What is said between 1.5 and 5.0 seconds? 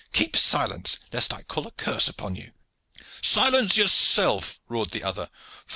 a curse upon you!" "Silence yourself!" roared